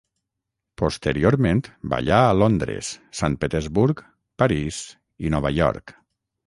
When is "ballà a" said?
1.93-2.33